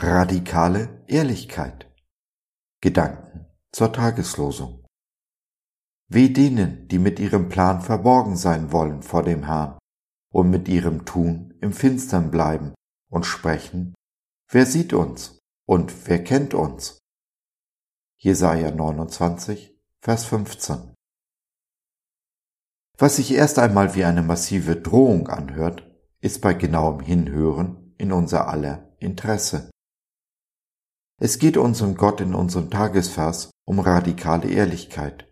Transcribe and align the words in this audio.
Radikale 0.00 1.02
Ehrlichkeit. 1.08 1.92
Gedanken 2.80 3.46
zur 3.72 3.92
Tageslosung. 3.92 4.86
Weh 6.06 6.28
denen, 6.28 6.86
die 6.86 7.00
mit 7.00 7.18
ihrem 7.18 7.48
Plan 7.48 7.80
verborgen 7.80 8.36
sein 8.36 8.70
wollen 8.70 9.02
vor 9.02 9.24
dem 9.24 9.42
Herrn 9.42 9.76
und 10.32 10.50
mit 10.50 10.68
ihrem 10.68 11.04
Tun 11.04 11.52
im 11.60 11.72
Finstern 11.72 12.30
bleiben 12.30 12.74
und 13.10 13.26
sprechen, 13.26 13.96
wer 14.48 14.66
sieht 14.66 14.92
uns 14.92 15.40
und 15.66 16.06
wer 16.06 16.22
kennt 16.22 16.54
uns? 16.54 17.00
Jesaja 18.18 18.70
29, 18.70 19.76
Vers 20.00 20.26
15. 20.26 20.94
Was 22.96 23.16
sich 23.16 23.32
erst 23.32 23.58
einmal 23.58 23.96
wie 23.96 24.04
eine 24.04 24.22
massive 24.22 24.76
Drohung 24.76 25.26
anhört, 25.26 25.90
ist 26.20 26.40
bei 26.40 26.54
genauem 26.54 27.00
Hinhören 27.00 27.96
in 27.98 28.12
unser 28.12 28.46
aller 28.46 28.94
Interesse. 29.00 29.72
Es 31.20 31.40
geht 31.40 31.56
unserem 31.56 31.96
Gott 31.96 32.20
in 32.20 32.34
unserem 32.34 32.70
Tagesvers 32.70 33.50
um 33.64 33.80
radikale 33.80 34.48
Ehrlichkeit, 34.48 35.26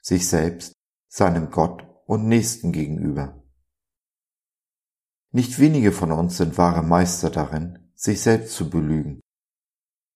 sich 0.00 0.28
selbst, 0.28 0.74
seinem 1.08 1.50
Gott 1.50 1.86
und 2.06 2.28
Nächsten 2.28 2.72
gegenüber. 2.72 3.42
Nicht 5.32 5.58
wenige 5.58 5.92
von 5.92 6.12
uns 6.12 6.36
sind 6.36 6.58
wahre 6.58 6.82
Meister 6.82 7.30
darin, 7.30 7.90
sich 7.94 8.20
selbst 8.20 8.54
zu 8.54 8.68
belügen. 8.68 9.20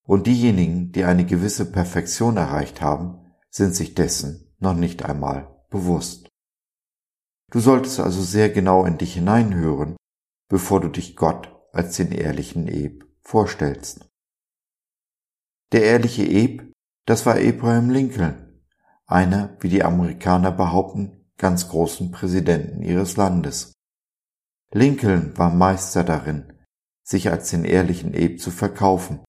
Und 0.04 0.26
diejenigen, 0.26 0.92
die 0.92 1.04
eine 1.04 1.24
gewisse 1.24 1.72
Perfektion 1.72 2.36
erreicht 2.36 2.82
haben, 2.82 3.32
sind 3.50 3.74
sich 3.74 3.94
dessen 3.94 4.54
noch 4.58 4.74
nicht 4.74 5.04
einmal 5.04 5.64
bewusst. 5.70 6.28
Du 7.50 7.60
solltest 7.60 7.98
also 7.98 8.20
sehr 8.20 8.50
genau 8.50 8.84
in 8.84 8.98
dich 8.98 9.14
hineinhören, 9.14 9.96
bevor 10.48 10.80
du 10.80 10.88
dich 10.88 11.16
Gott 11.16 11.50
als 11.72 11.96
den 11.96 12.12
ehrlichen 12.12 12.68
Eb 12.68 13.06
vorstellst. 13.20 14.08
Der 15.72 15.84
ehrliche 15.84 16.24
Eb, 16.24 16.72
das 17.06 17.26
war 17.26 17.36
Abraham 17.36 17.90
Lincoln, 17.90 18.62
einer, 19.06 19.56
wie 19.60 19.68
die 19.68 19.84
Amerikaner 19.84 20.50
behaupten, 20.50 21.30
ganz 21.36 21.68
großen 21.68 22.10
Präsidenten 22.10 22.82
ihres 22.82 23.16
Landes. 23.16 23.72
Lincoln 24.72 25.36
war 25.36 25.50
Meister 25.50 26.04
darin, 26.04 26.52
sich 27.02 27.30
als 27.30 27.50
den 27.50 27.64
ehrlichen 27.64 28.14
Eb 28.14 28.40
zu 28.40 28.50
verkaufen. 28.50 29.20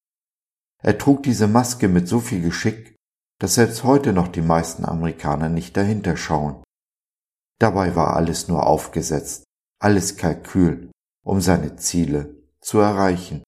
Er 0.81 0.97
trug 0.97 1.23
diese 1.23 1.47
Maske 1.47 1.87
mit 1.87 2.07
so 2.07 2.19
viel 2.19 2.41
Geschick, 2.41 2.95
dass 3.39 3.55
selbst 3.55 3.83
heute 3.83 4.13
noch 4.13 4.27
die 4.27 4.41
meisten 4.41 4.85
Amerikaner 4.85 5.49
nicht 5.49 5.75
dahinter 5.75 6.17
schauen. 6.17 6.63
Dabei 7.59 7.95
war 7.95 8.15
alles 8.15 8.47
nur 8.47 8.65
aufgesetzt, 8.65 9.43
alles 9.81 10.15
Kalkül, 10.15 10.91
um 11.25 11.41
seine 11.41 11.75
Ziele 11.75 12.35
zu 12.61 12.79
erreichen. 12.79 13.43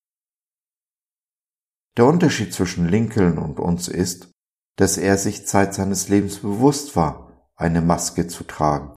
Der 1.97 2.06
Unterschied 2.06 2.53
zwischen 2.53 2.88
Lincoln 2.88 3.38
und 3.38 3.59
uns 3.59 3.88
ist, 3.88 4.31
dass 4.78 4.97
er 4.97 5.17
sich 5.17 5.45
Zeit 5.45 5.73
seines 5.73 6.08
Lebens 6.08 6.39
bewusst 6.39 6.95
war, 6.95 7.50
eine 7.56 7.81
Maske 7.81 8.28
zu 8.28 8.44
tragen. 8.44 8.95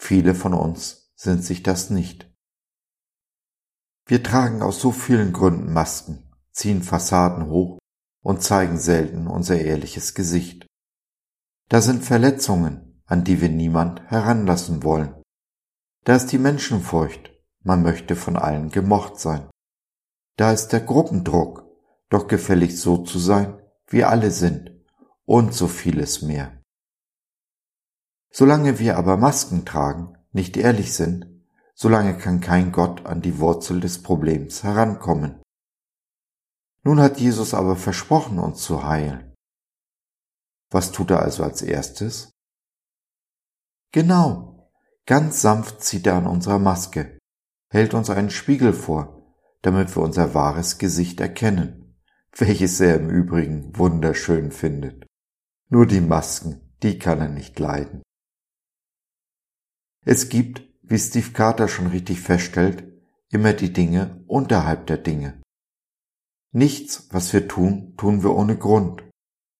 Viele 0.00 0.34
von 0.34 0.54
uns 0.54 1.12
sind 1.14 1.44
sich 1.44 1.62
das 1.62 1.90
nicht. 1.90 2.30
Wir 4.06 4.22
tragen 4.22 4.60
aus 4.60 4.80
so 4.80 4.92
vielen 4.92 5.32
Gründen 5.32 5.72
Masken, 5.72 6.30
ziehen 6.52 6.82
Fassaden 6.82 7.46
hoch 7.46 7.78
und 8.22 8.42
zeigen 8.42 8.78
selten 8.78 9.26
unser 9.26 9.58
ehrliches 9.58 10.14
Gesicht. 10.14 10.66
Da 11.70 11.80
sind 11.80 12.04
Verletzungen, 12.04 13.02
an 13.06 13.24
die 13.24 13.40
wir 13.40 13.48
niemand 13.48 14.02
heranlassen 14.10 14.82
wollen. 14.82 15.22
Da 16.04 16.16
ist 16.16 16.32
die 16.32 16.38
Menschenfurcht, 16.38 17.32
man 17.62 17.82
möchte 17.82 18.16
von 18.16 18.36
allen 18.36 18.70
gemocht 18.70 19.18
sein. 19.18 19.48
Da 20.36 20.52
ist 20.52 20.68
der 20.68 20.80
Gruppendruck, 20.80 21.63
doch 22.14 22.28
gefällig 22.28 22.80
so 22.80 22.98
zu 22.98 23.18
sein, 23.18 23.60
wie 23.88 24.04
alle 24.04 24.30
sind, 24.30 24.70
und 25.26 25.52
so 25.52 25.66
vieles 25.68 26.22
mehr. 26.22 26.62
Solange 28.30 28.78
wir 28.78 28.96
aber 28.98 29.16
Masken 29.16 29.64
tragen, 29.64 30.16
nicht 30.30 30.56
ehrlich 30.56 30.94
sind, 30.94 31.26
solange 31.74 32.16
kann 32.16 32.40
kein 32.40 32.70
Gott 32.70 33.04
an 33.04 33.20
die 33.20 33.38
Wurzel 33.40 33.80
des 33.80 34.02
Problems 34.02 34.62
herankommen. 34.62 35.42
Nun 36.84 37.00
hat 37.00 37.18
Jesus 37.18 37.52
aber 37.52 37.74
versprochen, 37.74 38.38
uns 38.38 38.62
zu 38.62 38.84
heilen. 38.84 39.34
Was 40.70 40.92
tut 40.92 41.10
er 41.10 41.20
also 41.20 41.42
als 41.42 41.62
erstes? 41.62 42.30
Genau. 43.92 44.70
Ganz 45.06 45.42
sanft 45.42 45.82
zieht 45.82 46.06
er 46.06 46.14
an 46.14 46.26
unserer 46.26 46.58
Maske, 46.58 47.18
hält 47.70 47.92
uns 47.92 48.08
einen 48.08 48.30
Spiegel 48.30 48.72
vor, 48.72 49.34
damit 49.62 49.94
wir 49.94 50.02
unser 50.02 50.32
wahres 50.34 50.78
Gesicht 50.78 51.20
erkennen, 51.20 51.83
welches 52.36 52.80
er 52.80 52.96
im 52.96 53.10
Übrigen 53.10 53.76
wunderschön 53.76 54.50
findet. 54.50 55.06
Nur 55.70 55.86
die 55.86 56.00
Masken, 56.00 56.76
die 56.82 56.98
kann 56.98 57.20
er 57.20 57.28
nicht 57.28 57.58
leiden. 57.58 58.02
Es 60.04 60.28
gibt, 60.28 60.62
wie 60.82 60.98
Steve 60.98 61.30
Carter 61.32 61.68
schon 61.68 61.86
richtig 61.86 62.20
feststellt, 62.20 62.84
immer 63.30 63.52
die 63.52 63.72
Dinge 63.72 64.22
unterhalb 64.26 64.86
der 64.86 64.98
Dinge. 64.98 65.40
Nichts, 66.52 67.08
was 67.10 67.32
wir 67.32 67.48
tun, 67.48 67.94
tun 67.96 68.22
wir 68.22 68.34
ohne 68.34 68.58
Grund. 68.58 69.02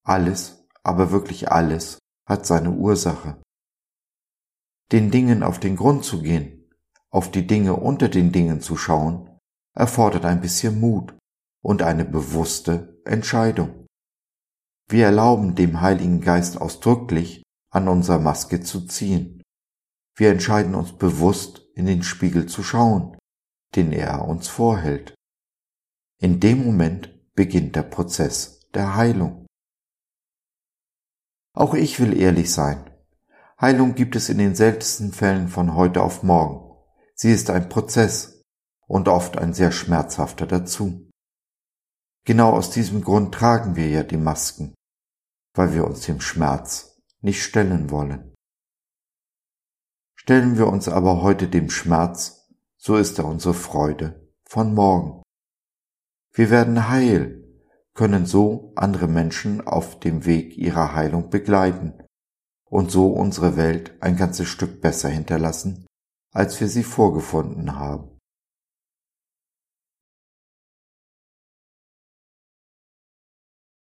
Alles, 0.04 0.66
aber 0.82 1.10
wirklich 1.10 1.50
alles, 1.50 1.98
hat 2.26 2.46
seine 2.46 2.70
Ursache 2.70 3.42
den 4.92 5.10
Dingen 5.10 5.42
auf 5.42 5.58
den 5.58 5.76
Grund 5.76 6.04
zu 6.04 6.22
gehen, 6.22 6.70
auf 7.10 7.30
die 7.30 7.46
Dinge 7.46 7.74
unter 7.74 8.08
den 8.08 8.32
Dingen 8.32 8.60
zu 8.60 8.76
schauen, 8.76 9.28
erfordert 9.74 10.24
ein 10.24 10.40
bisschen 10.40 10.78
Mut 10.78 11.16
und 11.64 11.82
eine 11.82 12.04
bewusste 12.04 13.00
Entscheidung. 13.04 13.86
Wir 14.88 15.06
erlauben 15.06 15.54
dem 15.54 15.80
Heiligen 15.80 16.20
Geist 16.20 16.60
ausdrücklich, 16.60 17.42
an 17.70 17.88
unserer 17.88 18.18
Maske 18.20 18.60
zu 18.60 18.86
ziehen. 18.86 19.42
Wir 20.14 20.30
entscheiden 20.30 20.74
uns 20.74 20.92
bewusst, 20.92 21.62
in 21.74 21.86
den 21.86 22.02
Spiegel 22.02 22.46
zu 22.46 22.62
schauen, 22.62 23.16
den 23.74 23.92
er 23.92 24.28
uns 24.28 24.46
vorhält. 24.46 25.14
In 26.20 26.38
dem 26.38 26.64
Moment 26.64 27.34
beginnt 27.34 27.74
der 27.74 27.82
Prozess 27.82 28.60
der 28.74 28.94
Heilung. 28.94 29.46
Auch 31.56 31.74
ich 31.74 31.98
will 31.98 32.16
ehrlich 32.16 32.52
sein 32.52 32.90
Heilung 33.60 33.94
gibt 33.94 34.14
es 34.14 34.28
in 34.28 34.36
den 34.36 34.54
seltensten 34.54 35.12
Fällen 35.12 35.48
von 35.48 35.74
heute 35.74 36.02
auf 36.02 36.22
morgen. 36.22 36.76
Sie 37.14 37.32
ist 37.32 37.48
ein 37.48 37.70
Prozess 37.70 38.42
und 38.86 39.08
oft 39.08 39.38
ein 39.38 39.54
sehr 39.54 39.72
schmerzhafter 39.72 40.46
dazu. 40.46 41.10
Genau 42.24 42.52
aus 42.52 42.70
diesem 42.70 43.02
Grund 43.02 43.34
tragen 43.34 43.76
wir 43.76 43.88
ja 43.88 44.02
die 44.02 44.16
Masken, 44.16 44.74
weil 45.54 45.74
wir 45.74 45.84
uns 45.84 46.00
dem 46.00 46.20
Schmerz 46.20 47.02
nicht 47.20 47.42
stellen 47.42 47.90
wollen. 47.90 48.34
Stellen 50.16 50.56
wir 50.56 50.68
uns 50.68 50.88
aber 50.88 51.20
heute 51.20 51.48
dem 51.48 51.68
Schmerz, 51.68 52.48
so 52.78 52.96
ist 52.96 53.18
er 53.18 53.26
unsere 53.26 53.52
Freude 53.52 54.30
von 54.44 54.72
morgen. 54.74 55.22
Wir 56.32 56.48
werden 56.48 56.88
heil, 56.88 57.44
können 57.92 58.24
so 58.24 58.72
andere 58.74 59.06
Menschen 59.06 59.66
auf 59.66 60.00
dem 60.00 60.24
Weg 60.24 60.56
ihrer 60.56 60.94
Heilung 60.94 61.28
begleiten 61.28 61.92
und 62.64 62.90
so 62.90 63.08
unsere 63.08 63.56
Welt 63.56 63.96
ein 64.00 64.16
ganzes 64.16 64.48
Stück 64.48 64.80
besser 64.80 65.10
hinterlassen, 65.10 65.86
als 66.32 66.58
wir 66.60 66.68
sie 66.68 66.84
vorgefunden 66.84 67.76
haben. 67.76 68.13